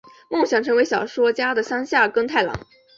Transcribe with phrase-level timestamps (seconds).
[0.31, 2.59] 梦想成为小说家的山下耕太郎！